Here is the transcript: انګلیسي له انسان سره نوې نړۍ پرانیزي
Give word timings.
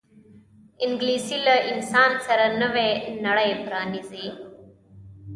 انګلیسي 0.85 1.37
له 1.47 1.55
انسان 1.71 2.11
سره 2.25 2.45
نوې 2.61 2.89
نړۍ 3.25 3.51
پرانیزي 3.65 4.27